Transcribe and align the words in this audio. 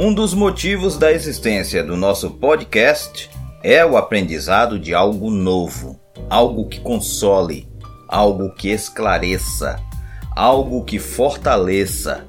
Um 0.00 0.14
dos 0.14 0.32
motivos 0.32 0.96
da 0.96 1.12
existência 1.12 1.82
do 1.82 1.96
nosso 1.96 2.30
podcast 2.30 3.28
é 3.64 3.84
o 3.84 3.96
aprendizado 3.96 4.78
de 4.78 4.94
algo 4.94 5.28
novo, 5.28 5.98
algo 6.30 6.68
que 6.68 6.78
console, 6.78 7.68
algo 8.08 8.54
que 8.54 8.70
esclareça, 8.70 9.78
algo 10.36 10.84
que 10.84 11.00
fortaleça. 11.00 12.24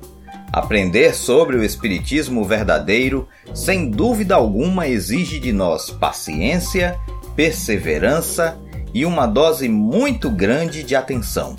Aprender 0.52 1.14
sobre 1.14 1.58
o 1.58 1.64
Espiritismo 1.64 2.44
verdadeiro, 2.44 3.28
sem 3.54 3.92
dúvida 3.92 4.34
alguma, 4.34 4.88
exige 4.88 5.40
de 5.40 5.54
nós 5.54 5.92
paciência, 5.92 7.00
perseverança 7.36 8.58
e 8.94 9.06
uma 9.06 9.26
dose 9.26 9.68
muito 9.70 10.30
grande 10.30 10.84
de 10.84 10.96
atenção. 10.96 11.56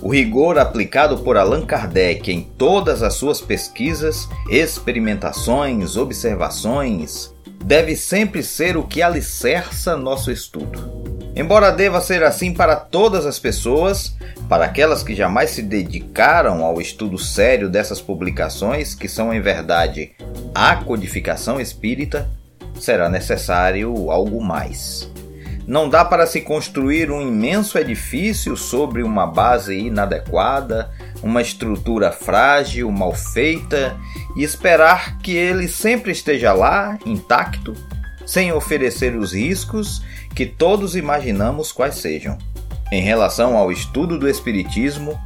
O 0.00 0.12
rigor 0.12 0.58
aplicado 0.58 1.18
por 1.18 1.36
Allan 1.36 1.64
Kardec 1.64 2.32
em 2.32 2.42
todas 2.42 3.04
as 3.04 3.14
suas 3.14 3.40
pesquisas, 3.40 4.28
experimentações, 4.50 5.96
observações, 5.96 7.32
deve 7.64 7.94
sempre 7.94 8.42
ser 8.42 8.76
o 8.76 8.82
que 8.82 9.00
alicerça 9.00 9.96
nosso 9.96 10.32
estudo. 10.32 10.90
Embora 11.36 11.70
deva 11.70 12.00
ser 12.00 12.24
assim 12.24 12.52
para 12.52 12.74
todas 12.74 13.24
as 13.24 13.38
pessoas, 13.38 14.16
para 14.48 14.64
aquelas 14.64 15.04
que 15.04 15.14
jamais 15.14 15.50
se 15.50 15.62
dedicaram 15.62 16.64
ao 16.64 16.80
estudo 16.80 17.16
sério 17.16 17.70
dessas 17.70 18.00
publicações, 18.00 18.94
que 18.94 19.08
são 19.08 19.32
em 19.32 19.40
verdade 19.40 20.12
a 20.52 20.76
codificação 20.76 21.60
espírita, 21.60 22.28
será 22.78 23.08
necessário 23.08 24.10
algo 24.10 24.42
mais. 24.42 25.11
Não 25.72 25.88
dá 25.88 26.04
para 26.04 26.26
se 26.26 26.42
construir 26.42 27.10
um 27.10 27.22
imenso 27.22 27.78
edifício 27.78 28.58
sobre 28.58 29.02
uma 29.02 29.26
base 29.26 29.74
inadequada, 29.74 30.90
uma 31.22 31.40
estrutura 31.40 32.12
frágil, 32.12 32.92
mal 32.92 33.14
feita 33.14 33.96
e 34.36 34.44
esperar 34.44 35.16
que 35.20 35.34
ele 35.34 35.66
sempre 35.66 36.12
esteja 36.12 36.52
lá, 36.52 36.98
intacto, 37.06 37.72
sem 38.26 38.52
oferecer 38.52 39.16
os 39.16 39.32
riscos 39.32 40.02
que 40.34 40.44
todos 40.44 40.94
imaginamos 40.94 41.72
quais 41.72 41.94
sejam. 41.94 42.36
Em 42.92 43.00
relação 43.00 43.56
ao 43.56 43.72
estudo 43.72 44.18
do 44.18 44.28
Espiritismo, 44.28 45.18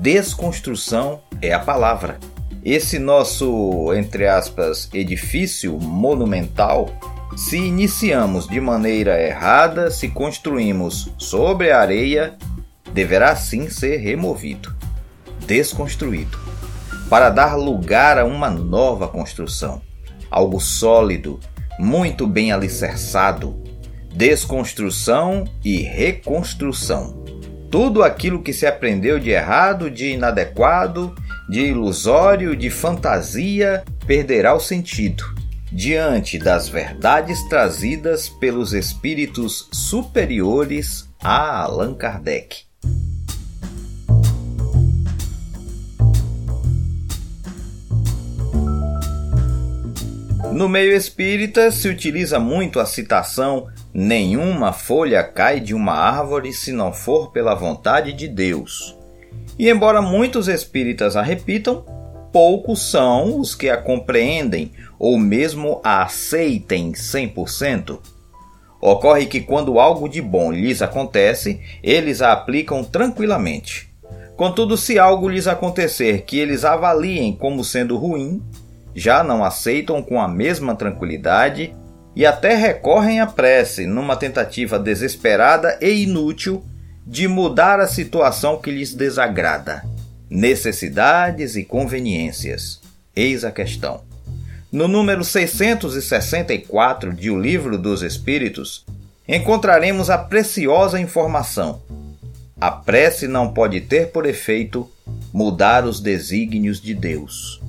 desconstrução 0.00 1.22
é 1.42 1.52
a 1.52 1.58
palavra. 1.58 2.20
Esse 2.64 3.00
nosso, 3.00 3.92
entre 3.94 4.28
aspas, 4.28 4.88
edifício 4.94 5.76
monumental 5.76 6.88
se 7.38 7.56
iniciamos 7.56 8.48
de 8.48 8.60
maneira 8.60 9.22
errada, 9.22 9.92
se 9.92 10.08
construímos 10.08 11.08
sobre 11.18 11.70
a 11.70 11.78
areia, 11.80 12.36
deverá 12.92 13.36
sim 13.36 13.70
ser 13.70 13.98
removido, 13.98 14.74
desconstruído, 15.46 16.36
para 17.08 17.30
dar 17.30 17.54
lugar 17.54 18.18
a 18.18 18.24
uma 18.24 18.50
nova 18.50 19.06
construção, 19.06 19.80
algo 20.28 20.58
sólido, 20.58 21.38
muito 21.78 22.26
bem 22.26 22.50
alicerçado, 22.50 23.62
desconstrução 24.12 25.44
e 25.64 25.76
reconstrução. 25.82 27.24
Tudo 27.70 28.02
aquilo 28.02 28.42
que 28.42 28.52
se 28.52 28.66
aprendeu 28.66 29.20
de 29.20 29.30
errado, 29.30 29.88
de 29.88 30.14
inadequado, 30.14 31.14
de 31.48 31.60
ilusório, 31.60 32.56
de 32.56 32.68
fantasia, 32.68 33.84
perderá 34.08 34.54
o 34.54 34.60
sentido 34.60 35.37
diante 35.72 36.38
das 36.38 36.68
verdades 36.68 37.42
trazidas 37.48 38.28
pelos 38.28 38.72
espíritos 38.72 39.68
superiores 39.72 41.08
a 41.22 41.62
Allan 41.62 41.94
Kardec. 41.94 42.68
No 50.52 50.68
meio 50.68 50.92
espírita 50.92 51.70
se 51.70 51.88
utiliza 51.88 52.40
muito 52.40 52.80
a 52.80 52.86
citação: 52.86 53.68
Nenhuma 53.94 54.72
folha 54.72 55.22
cai 55.22 55.60
de 55.60 55.74
uma 55.74 55.92
árvore 55.92 56.52
se 56.52 56.72
não 56.72 56.92
for 56.92 57.30
pela 57.30 57.54
vontade 57.54 58.12
de 58.12 58.26
Deus. 58.26 58.96
E 59.58 59.68
embora 59.68 60.00
muitos 60.00 60.48
espíritas 60.48 61.16
a 61.16 61.22
repitam, 61.22 61.84
poucos 62.38 62.88
são 62.88 63.40
os 63.40 63.52
que 63.52 63.68
a 63.68 63.76
compreendem 63.76 64.70
ou 64.96 65.18
mesmo 65.18 65.80
a 65.82 66.04
aceitem 66.04 66.92
100%. 66.92 67.98
Ocorre 68.80 69.26
que 69.26 69.40
quando 69.40 69.80
algo 69.80 70.08
de 70.08 70.22
bom 70.22 70.52
lhes 70.52 70.80
acontece, 70.80 71.60
eles 71.82 72.22
a 72.22 72.30
aplicam 72.30 72.84
tranquilamente. 72.84 73.92
Contudo, 74.36 74.76
se 74.76 75.00
algo 75.00 75.28
lhes 75.28 75.48
acontecer 75.48 76.22
que 76.22 76.38
eles 76.38 76.64
avaliem 76.64 77.34
como 77.34 77.64
sendo 77.64 77.96
ruim, 77.96 78.40
já 78.94 79.24
não 79.24 79.42
aceitam 79.42 80.00
com 80.00 80.20
a 80.20 80.28
mesma 80.28 80.76
tranquilidade 80.76 81.74
e 82.14 82.24
até 82.24 82.54
recorrem 82.54 83.18
à 83.18 83.26
prece 83.26 83.84
numa 83.84 84.14
tentativa 84.14 84.78
desesperada 84.78 85.76
e 85.82 86.04
inútil 86.04 86.62
de 87.04 87.26
mudar 87.26 87.80
a 87.80 87.88
situação 87.88 88.58
que 88.58 88.70
lhes 88.70 88.94
desagrada. 88.94 89.97
Necessidades 90.30 91.56
e 91.56 91.64
conveniências. 91.64 92.80
Eis 93.16 93.44
a 93.44 93.50
questão. 93.50 94.02
No 94.70 94.86
número 94.86 95.24
664 95.24 97.14
de 97.14 97.30
O 97.30 97.40
Livro 97.40 97.78
dos 97.78 98.02
Espíritos, 98.02 98.84
encontraremos 99.26 100.10
a 100.10 100.18
preciosa 100.18 101.00
informação: 101.00 101.80
a 102.60 102.70
prece 102.70 103.26
não 103.26 103.54
pode 103.54 103.80
ter 103.80 104.08
por 104.08 104.26
efeito 104.26 104.86
mudar 105.32 105.86
os 105.86 106.00
desígnios 106.00 106.78
de 106.80 106.92
Deus. 106.92 107.62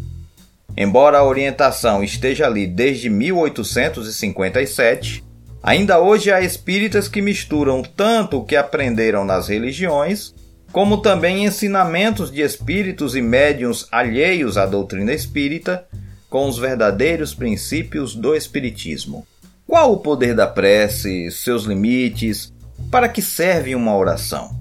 Embora 0.76 1.20
a 1.20 1.24
orientação 1.24 2.04
esteja 2.04 2.46
ali 2.46 2.68
desde 2.68 3.10
1857, 3.10 5.24
ainda 5.64 6.00
hoje 6.00 6.32
há 6.32 6.42
espíritas 6.42 7.08
que 7.08 7.22
misturam 7.22 7.82
tanto 7.82 8.40
o 8.40 8.46
que 8.46 8.56
aprenderam 8.56 9.24
nas 9.24 9.48
religiões, 9.48 10.34
como 10.72 10.98
também 10.98 11.46
ensinamentos 11.46 12.32
de 12.32 12.42
espíritos 12.42 13.16
e 13.16 13.22
médiuns 13.22 13.88
alheios 13.92 14.58
à 14.58 14.66
doutrina 14.66 15.14
espírita 15.14 15.88
com 16.30 16.48
os 16.48 16.58
verdadeiros 16.58 17.34
princípios 17.34 18.16
do 18.16 18.36
Espiritismo. 18.36 19.26
Qual 19.66 19.94
o 19.94 19.98
poder 19.98 20.36
da 20.36 20.48
prece, 20.48 21.32
seus 21.32 21.64
limites, 21.64 22.54
para 22.92 23.10
que 23.10 23.22
serve 23.22 23.74
uma 23.74 23.96
oração? 23.96 24.60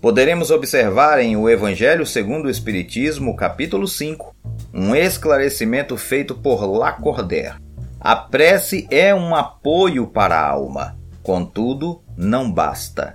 Poderemos 0.00 0.50
observar 0.50 1.20
em 1.20 1.36
O 1.36 1.48
Evangelho 1.48 2.06
segundo 2.06 2.46
o 2.46 2.50
Espiritismo, 2.50 3.36
capítulo 3.36 3.86
5, 3.86 4.34
um 4.72 4.94
esclarecimento 4.94 5.96
feito 5.96 6.34
por 6.34 6.64
Lacordaire. 6.64 7.56
A 7.98 8.16
prece 8.16 8.86
é 8.90 9.14
um 9.14 9.34
apoio 9.34 10.06
para 10.06 10.38
a 10.38 10.48
alma, 10.48 10.96
contudo, 11.22 12.02
não 12.16 12.50
basta. 12.50 13.14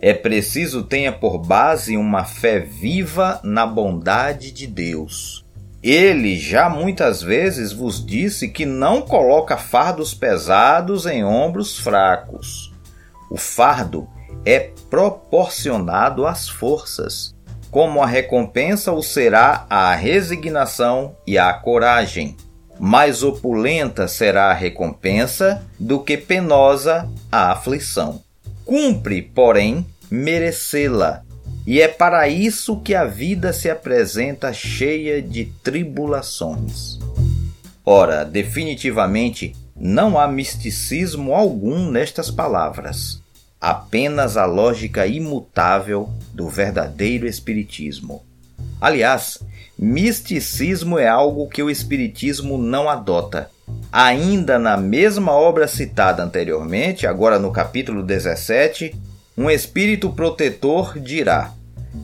É 0.00 0.12
preciso 0.12 0.82
tenha 0.82 1.10
por 1.10 1.38
base 1.38 1.96
uma 1.96 2.24
fé 2.24 2.60
viva 2.60 3.40
na 3.42 3.66
bondade 3.66 4.50
de 4.50 4.66
Deus. 4.66 5.44
Ele 5.82 6.36
já 6.36 6.68
muitas 6.68 7.22
vezes 7.22 7.72
vos 7.72 8.04
disse 8.04 8.48
que 8.48 8.66
não 8.66 9.02
coloca 9.02 9.56
fardos 9.56 10.12
pesados 10.12 11.06
em 11.06 11.24
ombros 11.24 11.78
fracos. 11.78 12.72
O 13.30 13.36
fardo 13.36 14.08
é 14.44 14.70
proporcionado 14.90 16.26
às 16.26 16.48
forças. 16.48 17.34
Como 17.70 18.02
a 18.02 18.06
recompensa 18.06 18.92
o 18.92 19.02
será 19.02 19.66
a 19.70 19.94
resignação 19.94 21.16
e 21.26 21.38
a 21.38 21.52
coragem. 21.52 22.36
Mais 22.78 23.22
opulenta 23.22 24.06
será 24.06 24.50
a 24.50 24.54
recompensa 24.54 25.64
do 25.78 26.00
que 26.00 26.16
penosa 26.16 27.08
a 27.30 27.52
aflição. 27.52 28.25
Cumpre, 28.66 29.22
porém, 29.22 29.86
merecê-la, 30.10 31.22
e 31.64 31.80
é 31.80 31.86
para 31.86 32.28
isso 32.28 32.80
que 32.80 32.96
a 32.96 33.04
vida 33.04 33.52
se 33.52 33.70
apresenta 33.70 34.52
cheia 34.52 35.22
de 35.22 35.44
tribulações. 35.62 36.98
Ora, 37.84 38.24
definitivamente, 38.24 39.54
não 39.76 40.18
há 40.18 40.26
misticismo 40.26 41.32
algum 41.32 41.88
nestas 41.92 42.28
palavras, 42.28 43.22
apenas 43.60 44.36
a 44.36 44.46
lógica 44.46 45.06
imutável 45.06 46.10
do 46.34 46.48
verdadeiro 46.48 47.28
Espiritismo. 47.28 48.24
Aliás, 48.80 49.38
misticismo 49.78 50.98
é 50.98 51.06
algo 51.06 51.48
que 51.48 51.62
o 51.62 51.70
Espiritismo 51.70 52.58
não 52.58 52.88
adota. 52.88 53.48
Ainda 53.92 54.58
na 54.58 54.76
mesma 54.76 55.32
obra 55.32 55.66
citada 55.66 56.22
anteriormente, 56.22 57.06
agora 57.06 57.38
no 57.38 57.50
capítulo 57.50 58.02
17, 58.02 58.94
um 59.36 59.50
espírito 59.50 60.10
protetor 60.10 60.98
dirá: 60.98 61.52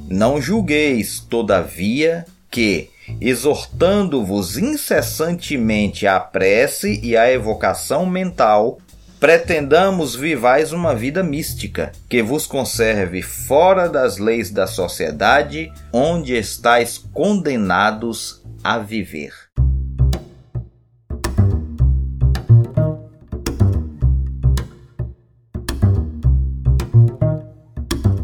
Não 0.08 0.40
julgueis, 0.40 1.20
todavia, 1.20 2.24
que, 2.50 2.90
exortando-vos 3.20 4.56
incessantemente 4.56 6.06
à 6.06 6.20
prece 6.20 7.00
e 7.02 7.16
à 7.16 7.30
evocação 7.30 8.06
mental, 8.06 8.78
pretendamos 9.18 10.16
vivais 10.16 10.72
uma 10.72 10.94
vida 10.94 11.22
mística, 11.22 11.92
que 12.08 12.22
vos 12.22 12.46
conserve 12.46 13.22
fora 13.22 13.88
das 13.88 14.18
leis 14.18 14.50
da 14.50 14.66
sociedade, 14.66 15.72
onde 15.92 16.34
estáis 16.34 16.98
condenados 16.98 18.42
a 18.64 18.78
viver. 18.78 19.32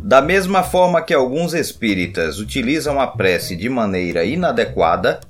Da 0.08 0.22
mesma 0.22 0.62
forma 0.62 1.02
que 1.02 1.12
alguns 1.12 1.52
espíritas 1.52 2.38
utilizam 2.38 2.98
a 2.98 3.06
prece 3.06 3.54
de 3.54 3.68
maneira 3.68 4.24
inadequada, 4.24 5.20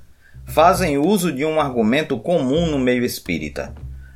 fazem 0.46 0.96
uso 0.96 1.32
de 1.32 1.44
um 1.44 1.60
argumento 1.60 2.16
comum 2.16 2.64
no 2.70 2.78
meio 2.78 3.04
espírita: 3.04 3.74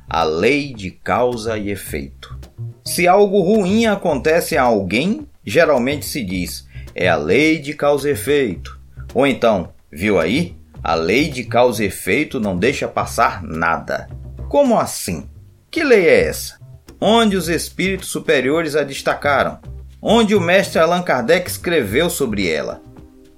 a 0.09 0.23
lei 0.23 0.73
de 0.73 0.89
causa 0.89 1.57
e 1.57 1.69
efeito. 1.69 2.39
Se 2.85 3.09
algo 3.09 3.41
ruim 3.41 3.87
acontece 3.87 4.55
a 4.55 4.63
alguém, 4.63 5.27
geralmente 5.45 6.05
se 6.05 6.23
diz: 6.23 6.65
é 6.95 7.09
a 7.09 7.17
lei 7.17 7.59
de 7.59 7.73
causa 7.73 8.07
e 8.07 8.13
efeito. 8.13 8.79
Ou 9.13 9.27
então, 9.27 9.73
viu 9.91 10.17
aí? 10.17 10.55
A 10.81 10.95
lei 10.95 11.27
de 11.27 11.43
causa 11.43 11.83
e 11.83 11.87
efeito 11.87 12.39
não 12.39 12.57
deixa 12.57 12.87
passar 12.87 13.43
nada. 13.43 14.07
Como 14.47 14.79
assim? 14.79 15.29
Que 15.69 15.83
lei 15.83 16.07
é 16.07 16.23
essa? 16.23 16.57
Onde 17.01 17.35
os 17.35 17.49
espíritos 17.49 18.07
superiores 18.07 18.77
a 18.77 18.83
destacaram? 18.85 19.59
Onde 20.03 20.35
o 20.35 20.41
mestre 20.41 20.79
Allan 20.79 21.01
Kardec 21.01 21.49
escreveu 21.49 22.09
sobre 22.09 22.49
ela. 22.49 22.81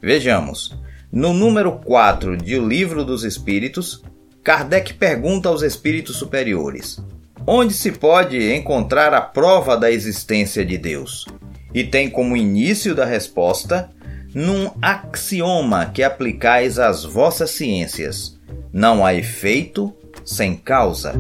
Vejamos. 0.02 0.76
No 1.12 1.32
número 1.32 1.74
4 1.74 2.36
de 2.36 2.58
O 2.58 2.68
Livro 2.68 3.06
dos 3.06 3.24
Espíritos, 3.24 4.04
Kardec 4.44 4.96
pergunta 4.96 5.48
aos 5.48 5.62
espíritos 5.62 6.18
superiores: 6.18 7.00
onde 7.46 7.74
se 7.74 7.92
pode 7.92 8.52
encontrar 8.52 9.14
a 9.14 9.22
prova 9.22 9.78
da 9.78 9.92
existência 9.92 10.66
de 10.66 10.78
Deus? 10.78 11.26
E 11.74 11.84
tem 11.84 12.10
como 12.10 12.36
início 12.36 12.96
da 12.96 13.06
resposta 13.06 13.90
num 14.34 14.72
axioma 14.82 15.86
que 15.86 16.02
aplicais 16.02 16.80
às 16.80 17.06
vossas 17.06 17.52
ciências: 17.52 18.40
não 18.74 19.06
há 19.06 19.14
efeito 19.14 19.96
sem 20.26 20.56
causa. 20.56 21.14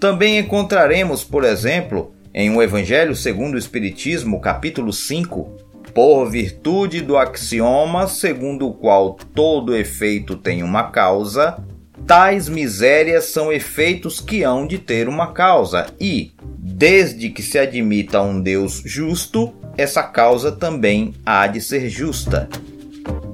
Também 0.00 0.38
encontraremos, 0.38 1.24
por 1.24 1.44
exemplo, 1.44 2.12
em 2.38 2.54
O 2.54 2.62
Evangelho 2.62 3.16
segundo 3.16 3.56
o 3.56 3.58
Espiritismo, 3.58 4.40
capítulo 4.40 4.92
5, 4.92 5.56
por 5.92 6.30
virtude 6.30 7.00
do 7.00 7.16
axioma 7.16 8.06
segundo 8.06 8.68
o 8.68 8.72
qual 8.72 9.14
todo 9.34 9.74
efeito 9.74 10.36
tem 10.36 10.62
uma 10.62 10.84
causa, 10.84 11.58
tais 12.06 12.48
misérias 12.48 13.24
são 13.24 13.52
efeitos 13.52 14.20
que 14.20 14.44
hão 14.44 14.68
de 14.68 14.78
ter 14.78 15.08
uma 15.08 15.32
causa, 15.32 15.86
e, 16.00 16.30
desde 16.56 17.28
que 17.30 17.42
se 17.42 17.58
admita 17.58 18.22
um 18.22 18.40
Deus 18.40 18.82
justo, 18.86 19.52
essa 19.76 20.04
causa 20.04 20.52
também 20.52 21.14
há 21.26 21.44
de 21.48 21.60
ser 21.60 21.88
justa. 21.88 22.48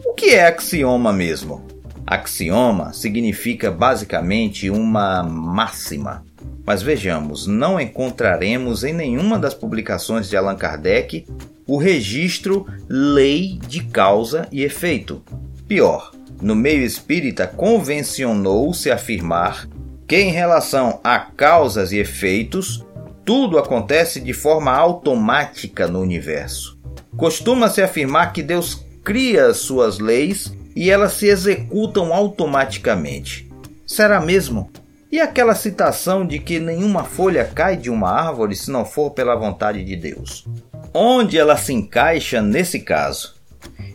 O 0.02 0.14
que 0.14 0.30
é 0.30 0.46
axioma 0.46 1.12
mesmo? 1.12 1.66
Axioma 2.06 2.94
significa 2.94 3.70
basicamente 3.70 4.70
uma 4.70 5.22
máxima 5.22 6.24
mas 6.64 6.82
vejamos, 6.82 7.46
não 7.46 7.80
encontraremos 7.80 8.84
em 8.84 8.92
nenhuma 8.92 9.38
das 9.38 9.54
publicações 9.54 10.28
de 10.28 10.36
Allan 10.36 10.56
Kardec 10.56 11.26
o 11.66 11.76
registro 11.76 12.66
lei 12.88 13.58
de 13.68 13.82
causa 13.84 14.48
e 14.50 14.62
efeito. 14.62 15.22
Pior, 15.66 16.12
no 16.40 16.54
meio 16.54 16.82
espírita 16.82 17.46
convencionou-se 17.46 18.90
afirmar 18.90 19.68
que, 20.06 20.16
em 20.16 20.30
relação 20.30 21.00
a 21.02 21.18
causas 21.18 21.92
e 21.92 21.98
efeitos, 21.98 22.84
tudo 23.24 23.58
acontece 23.58 24.20
de 24.20 24.32
forma 24.32 24.72
automática 24.72 25.86
no 25.86 26.00
universo. 26.00 26.78
Costuma-se 27.16 27.80
afirmar 27.80 28.32
que 28.32 28.42
Deus 28.42 28.84
cria 29.02 29.54
suas 29.54 29.98
leis 29.98 30.54
e 30.76 30.90
elas 30.90 31.12
se 31.14 31.26
executam 31.26 32.12
automaticamente. 32.12 33.50
Será 33.86 34.20
mesmo? 34.20 34.70
E 35.14 35.20
aquela 35.20 35.54
citação 35.54 36.26
de 36.26 36.40
que 36.40 36.58
nenhuma 36.58 37.04
folha 37.04 37.44
cai 37.44 37.76
de 37.76 37.88
uma 37.88 38.10
árvore 38.10 38.56
se 38.56 38.68
não 38.68 38.84
for 38.84 39.12
pela 39.12 39.36
vontade 39.36 39.84
de 39.84 39.94
Deus? 39.94 40.44
Onde 40.92 41.38
ela 41.38 41.56
se 41.56 41.72
encaixa 41.72 42.42
nesse 42.42 42.80
caso? 42.80 43.36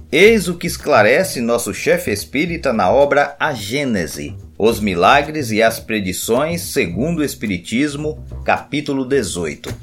Eis 0.09 0.47
o 0.47 0.55
que 0.55 0.65
esclarece 0.65 1.41
nosso 1.41 1.73
chefe 1.73 2.09
espírita 2.09 2.71
na 2.71 2.89
obra 2.89 3.35
A 3.37 3.53
Gênese, 3.53 4.33
Os 4.57 4.79
Milagres 4.79 5.51
e 5.51 5.61
as 5.61 5.77
Predições 5.77 6.61
segundo 6.61 7.19
o 7.19 7.25
Espiritismo, 7.25 8.23
capítulo 8.45 9.03
18. 9.03 9.75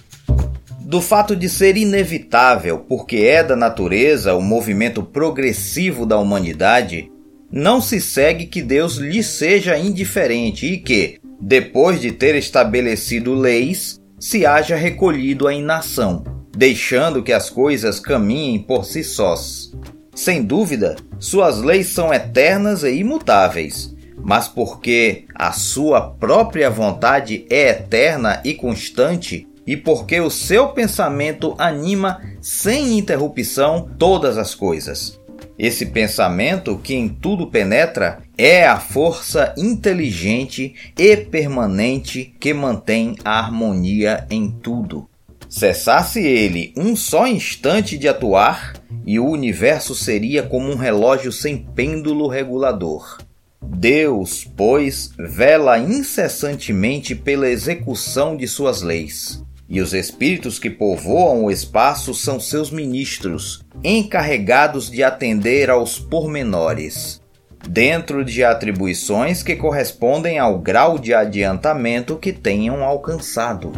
Do 0.80 1.02
fato 1.02 1.36
de 1.36 1.50
ser 1.50 1.76
inevitável, 1.76 2.78
porque 2.78 3.18
é 3.18 3.42
da 3.42 3.54
natureza 3.54 4.34
o 4.34 4.40
movimento 4.40 5.02
progressivo 5.02 6.06
da 6.06 6.18
humanidade, 6.18 7.12
não 7.52 7.78
se 7.78 8.00
segue 8.00 8.46
que 8.46 8.62
Deus 8.62 8.96
lhe 8.96 9.22
seja 9.22 9.78
indiferente 9.78 10.64
e 10.66 10.78
que, 10.78 11.20
depois 11.40 12.00
de 12.00 12.12
ter 12.12 12.34
estabelecido 12.34 13.34
leis, 13.34 14.00
se 14.18 14.46
haja 14.46 14.76
recolhido 14.76 15.46
a 15.46 15.54
inação, 15.54 16.24
deixando 16.56 17.22
que 17.22 17.32
as 17.32 17.50
coisas 17.50 18.00
caminhem 18.00 18.58
por 18.58 18.84
si 18.84 19.04
sós. 19.04 19.72
Sem 20.14 20.42
dúvida, 20.42 20.96
suas 21.18 21.60
leis 21.60 21.88
são 21.88 22.12
eternas 22.12 22.82
e 22.82 22.94
imutáveis, 22.94 23.94
mas 24.16 24.48
porque 24.48 25.26
a 25.34 25.52
sua 25.52 26.00
própria 26.00 26.70
vontade 26.70 27.46
é 27.50 27.68
eterna 27.68 28.40
e 28.42 28.54
constante, 28.54 29.46
e 29.66 29.76
porque 29.76 30.20
o 30.20 30.30
seu 30.30 30.68
pensamento 30.68 31.54
anima 31.58 32.22
sem 32.40 32.96
interrupção 32.96 33.90
todas 33.98 34.38
as 34.38 34.54
coisas. 34.54 35.20
Esse 35.58 35.86
pensamento 35.86 36.78
que 36.78 36.94
em 36.94 37.08
tudo 37.08 37.48
penetra 37.48 38.22
é 38.38 38.66
a 38.66 38.78
força 38.78 39.54
inteligente 39.56 40.74
e 40.98 41.16
permanente 41.16 42.34
que 42.38 42.52
mantém 42.52 43.16
a 43.24 43.38
harmonia 43.38 44.26
em 44.30 44.50
tudo. 44.50 45.08
Cessasse 45.48 46.20
ele 46.20 46.72
um 46.76 46.94
só 46.94 47.26
instante 47.26 47.96
de 47.96 48.08
atuar 48.08 48.74
e 49.06 49.18
o 49.18 49.26
universo 49.26 49.94
seria 49.94 50.42
como 50.42 50.70
um 50.70 50.76
relógio 50.76 51.32
sem 51.32 51.56
pêndulo 51.56 52.26
regulador. 52.26 53.18
Deus, 53.62 54.46
pois, 54.56 55.12
vela 55.18 55.78
incessantemente 55.78 57.14
pela 57.14 57.48
execução 57.48 58.36
de 58.36 58.46
suas 58.46 58.82
leis 58.82 59.44
e 59.68 59.80
os 59.80 59.92
espíritos 59.92 60.58
que 60.58 60.70
povoam 60.70 61.44
o 61.44 61.50
espaço 61.50 62.14
são 62.14 62.38
seus 62.38 62.70
ministros, 62.70 63.64
encarregados 63.82 64.90
de 64.90 65.02
atender 65.02 65.70
aos 65.70 65.98
pormenores, 65.98 67.20
dentro 67.68 68.24
de 68.24 68.44
atribuições 68.44 69.42
que 69.42 69.56
correspondem 69.56 70.38
ao 70.38 70.58
grau 70.58 70.98
de 70.98 71.12
adiantamento 71.12 72.16
que 72.16 72.32
tenham 72.32 72.84
alcançado. 72.84 73.72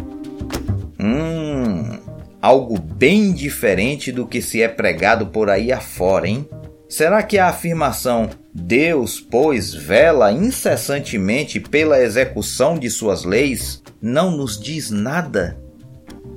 Hum, 0.99 1.99
algo 2.41 2.79
bem 2.79 3.31
diferente 3.31 4.11
do 4.11 4.25
que 4.27 4.41
se 4.41 4.61
é 4.61 4.67
pregado 4.67 5.27
por 5.27 5.49
aí 5.49 5.71
afora, 5.71 6.27
hein? 6.27 6.47
Será 6.87 7.21
que 7.21 7.37
a 7.37 7.49
afirmação 7.49 8.29
Deus, 8.51 9.19
pois, 9.19 9.73
vela 9.73 10.31
incessantemente 10.31 11.59
pela 11.59 12.01
execução 12.01 12.77
de 12.77 12.89
suas 12.89 13.23
leis 13.23 13.83
não 14.01 14.31
nos 14.35 14.59
diz 14.59 14.89
nada? 14.89 15.57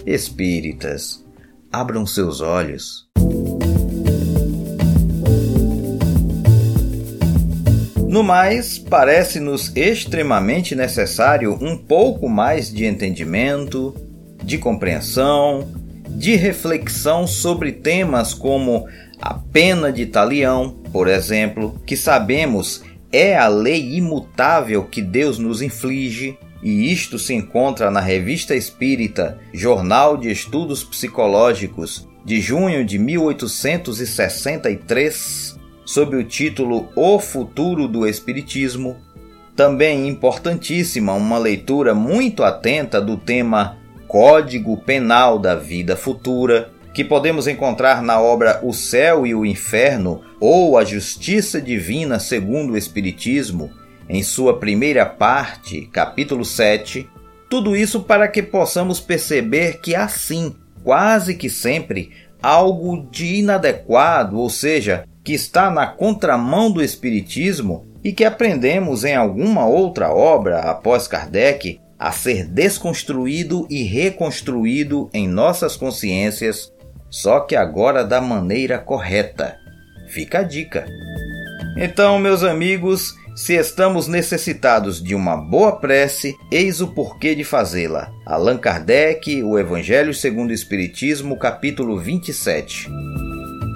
Espíritas, 0.04 1.24
abram 1.72 2.04
seus 2.06 2.40
olhos. 2.40 3.11
No 8.12 8.22
mais, 8.22 8.78
parece-nos 8.78 9.74
extremamente 9.74 10.76
necessário 10.76 11.56
um 11.62 11.78
pouco 11.78 12.28
mais 12.28 12.70
de 12.70 12.84
entendimento, 12.84 13.96
de 14.44 14.58
compreensão, 14.58 15.66
de 16.10 16.36
reflexão 16.36 17.26
sobre 17.26 17.72
temas 17.72 18.34
como 18.34 18.86
a 19.18 19.32
pena 19.32 19.90
de 19.90 20.04
talião, 20.04 20.76
por 20.92 21.08
exemplo, 21.08 21.80
que 21.86 21.96
sabemos 21.96 22.84
é 23.10 23.34
a 23.34 23.48
lei 23.48 23.94
imutável 23.94 24.84
que 24.84 25.00
Deus 25.00 25.38
nos 25.38 25.62
inflige, 25.62 26.36
e 26.62 26.92
isto 26.92 27.18
se 27.18 27.32
encontra 27.32 27.90
na 27.90 28.00
Revista 28.00 28.54
Espírita, 28.54 29.38
Jornal 29.54 30.18
de 30.18 30.30
Estudos 30.30 30.84
Psicológicos, 30.84 32.06
de 32.26 32.42
junho 32.42 32.84
de 32.84 32.98
1863, 32.98 35.61
sob 35.84 36.16
o 36.16 36.24
título 36.24 36.88
O 36.94 37.18
Futuro 37.18 37.88
do 37.88 38.06
Espiritismo. 38.06 38.96
Também 39.54 40.08
importantíssima 40.08 41.12
uma 41.12 41.38
leitura 41.38 41.94
muito 41.94 42.42
atenta 42.42 43.00
do 43.00 43.16
tema 43.16 43.76
Código 44.08 44.76
Penal 44.76 45.38
da 45.38 45.54
Vida 45.54 45.96
Futura, 45.96 46.70
que 46.92 47.04
podemos 47.04 47.48
encontrar 47.48 48.02
na 48.02 48.20
obra 48.20 48.60
O 48.62 48.72
Céu 48.72 49.26
e 49.26 49.34
o 49.34 49.44
Inferno 49.44 50.22
ou 50.38 50.76
A 50.76 50.84
Justiça 50.84 51.60
Divina 51.60 52.18
segundo 52.18 52.74
o 52.74 52.76
Espiritismo, 52.76 53.70
em 54.08 54.22
sua 54.22 54.58
primeira 54.58 55.06
parte, 55.06 55.88
capítulo 55.92 56.44
7, 56.44 57.08
Tudo 57.48 57.76
isso 57.76 58.02
para 58.02 58.28
que 58.28 58.42
possamos 58.42 58.98
perceber 58.98 59.80
que 59.80 59.94
assim, 59.94 60.54
quase 60.82 61.34
que 61.34 61.50
sempre, 61.50 62.10
algo 62.42 63.06
de 63.10 63.36
inadequado, 63.36 64.38
ou 64.38 64.48
seja, 64.50 65.04
que 65.24 65.32
está 65.32 65.70
na 65.70 65.86
contramão 65.86 66.70
do 66.70 66.82
Espiritismo 66.82 67.86
e 68.02 68.12
que 68.12 68.24
aprendemos 68.24 69.04
em 69.04 69.14
alguma 69.14 69.66
outra 69.66 70.12
obra 70.12 70.58
após 70.60 71.06
Kardec 71.06 71.80
a 71.98 72.10
ser 72.10 72.44
desconstruído 72.46 73.66
e 73.70 73.84
reconstruído 73.84 75.08
em 75.14 75.28
nossas 75.28 75.76
consciências, 75.76 76.72
só 77.08 77.40
que 77.40 77.54
agora 77.54 78.04
da 78.04 78.20
maneira 78.20 78.78
correta. 78.78 79.56
Fica 80.08 80.40
a 80.40 80.42
dica. 80.42 80.84
Então, 81.76 82.18
meus 82.18 82.42
amigos, 82.42 83.14
se 83.36 83.54
estamos 83.54 84.08
necessitados 84.08 85.02
de 85.02 85.14
uma 85.14 85.36
boa 85.36 85.76
prece, 85.76 86.36
eis 86.50 86.80
o 86.80 86.88
porquê 86.88 87.34
de 87.34 87.44
fazê-la. 87.44 88.10
Allan 88.26 88.58
Kardec, 88.58 89.42
O 89.42 89.58
Evangelho 89.58 90.12
segundo 90.12 90.50
o 90.50 90.54
Espiritismo, 90.54 91.38
capítulo 91.38 91.98
27. 91.98 92.90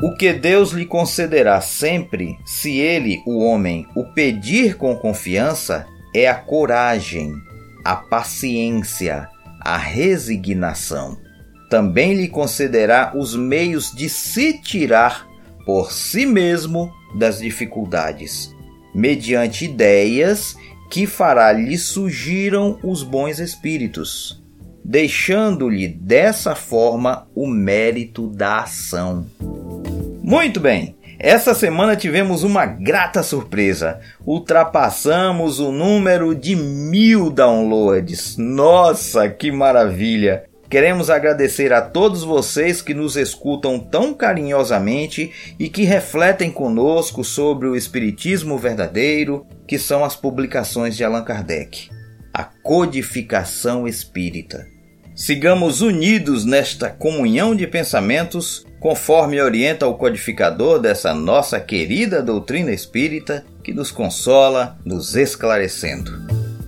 O 0.03 0.12
que 0.15 0.31
Deus 0.31 0.73
lhe 0.73 0.85
concederá 0.85 1.59
sempre, 1.62 2.38
se 2.45 2.79
ele, 2.79 3.23
o 3.26 3.38
homem, 3.38 3.88
o 3.97 4.05
pedir 4.05 4.76
com 4.76 4.95
confiança, 4.95 5.87
é 6.15 6.29
a 6.29 6.35
coragem, 6.35 7.33
a 7.83 7.97
paciência, 7.97 9.26
a 9.59 9.79
resignação. 9.79 11.17
Também 11.71 12.12
lhe 12.12 12.29
concederá 12.29 13.12
os 13.17 13.35
meios 13.35 13.91
de 13.91 14.11
se 14.11 14.61
tirar 14.61 15.26
por 15.65 15.91
si 15.91 16.26
mesmo 16.26 16.93
das 17.19 17.38
dificuldades, 17.38 18.55
mediante 18.95 19.65
ideias 19.65 20.57
que 20.91 21.07
fará 21.07 21.53
lhe 21.53 21.79
surgiram 21.79 22.79
os 22.83 23.03
bons 23.03 23.38
espíritos, 23.38 24.45
deixando-lhe 24.85 25.88
dessa 25.88 26.55
forma 26.55 27.26
o 27.35 27.47
mérito 27.47 28.29
da 28.29 28.61
ação. 28.61 29.26
Muito 30.26 30.59
bem! 30.59 30.97
Essa 31.21 31.54
semana 31.54 31.95
tivemos 31.95 32.42
uma 32.42 32.66
grata 32.66 33.23
surpresa. 33.23 34.00
Ultrapassamos 34.26 35.61
o 35.61 35.71
número 35.71 36.35
de 36.35 36.56
mil 36.56 37.30
downloads. 37.30 38.37
Nossa, 38.37 39.28
que 39.28 39.52
maravilha! 39.52 40.42
Queremos 40.68 41.11
agradecer 41.11 41.73
a 41.73 41.80
todos 41.80 42.25
vocês 42.25 42.83
que 42.83 42.92
nos 42.92 43.16
escutam 43.16 43.78
tão 43.78 44.12
carinhosamente 44.12 45.30
e 45.61 45.68
que 45.68 45.85
refletem 45.85 46.50
conosco 46.50 47.23
sobre 47.23 47.68
o 47.68 47.76
Espiritismo 47.76 48.59
verdadeiro, 48.59 49.47
que 49.64 49.78
são 49.78 50.04
as 50.04 50.16
publicações 50.16 50.97
de 50.97 51.04
Allan 51.04 51.23
Kardec. 51.23 51.88
A 52.35 52.42
codificação 52.42 53.87
espírita. 53.87 54.66
Sigamos 55.16 55.80
unidos 55.80 56.44
nesta 56.44 56.90
comunhão 56.90 57.56
de 57.56 57.66
pensamentos 57.66 58.66
conforme 58.78 59.40
orienta 59.40 59.87
o 59.87 59.94
codificador 59.94 60.78
dessa 60.78 61.14
nossa 61.14 61.58
querida 61.58 62.23
doutrina 62.23 62.70
espírita 62.70 63.42
que 63.64 63.73
nos 63.73 63.90
consola, 63.90 64.76
nos 64.85 65.16
esclarecendo. 65.16 66.12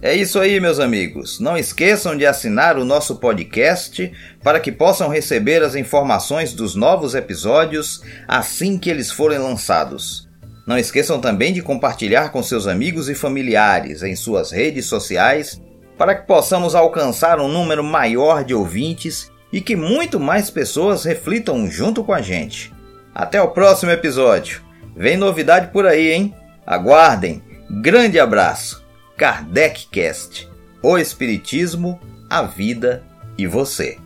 É 0.00 0.16
isso 0.16 0.40
aí, 0.40 0.58
meus 0.60 0.80
amigos. 0.80 1.38
Não 1.38 1.58
esqueçam 1.58 2.16
de 2.16 2.24
assinar 2.24 2.78
o 2.78 2.86
nosso 2.86 3.16
podcast 3.16 4.10
para 4.42 4.58
que 4.58 4.72
possam 4.72 5.10
receber 5.10 5.62
as 5.62 5.74
informações 5.74 6.54
dos 6.54 6.74
novos 6.74 7.14
episódios 7.14 8.02
assim 8.26 8.78
que 8.78 8.88
eles 8.88 9.10
forem 9.10 9.38
lançados. 9.38 10.26
Não 10.66 10.78
esqueçam 10.78 11.20
também 11.20 11.52
de 11.52 11.60
compartilhar 11.60 12.30
com 12.30 12.42
seus 12.42 12.66
amigos 12.66 13.10
e 13.10 13.14
familiares 13.14 14.02
em 14.02 14.16
suas 14.16 14.52
redes 14.52 14.86
sociais 14.86 15.60
para 15.98 16.14
que 16.14 16.26
possamos 16.26 16.76
alcançar 16.76 17.40
um 17.40 17.48
número 17.48 17.82
maior 17.82 18.44
de 18.44 18.54
ouvintes 18.54 19.30
e 19.52 19.60
que 19.60 19.74
muito 19.74 20.20
mais 20.20 20.48
pessoas 20.48 21.04
reflitam 21.04 21.68
junto 21.68 22.04
com 22.04 22.12
a 22.12 22.22
gente. 22.22 22.72
Até 23.14 23.42
o 23.42 23.48
próximo 23.48 23.90
episódio. 23.90 24.62
Vem 24.96 25.16
novidade 25.16 25.72
por 25.72 25.86
aí, 25.86 26.12
hein? 26.12 26.34
Aguardem. 26.64 27.42
Grande 27.82 28.20
abraço. 28.20 28.84
Kardec 29.16 29.88
Cast. 29.90 30.48
O 30.80 30.96
Espiritismo, 30.96 32.00
a 32.30 32.42
vida 32.42 33.02
e 33.36 33.46
você. 33.46 33.98